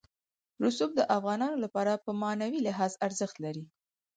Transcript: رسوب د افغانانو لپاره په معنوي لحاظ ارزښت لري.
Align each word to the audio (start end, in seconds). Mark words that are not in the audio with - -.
رسوب 0.63 0.91
د 0.95 1.01
افغانانو 1.17 1.57
لپاره 1.65 2.01
په 2.05 2.11
معنوي 2.21 2.59
لحاظ 2.67 2.91
ارزښت 3.07 3.35
لري. 3.45 3.63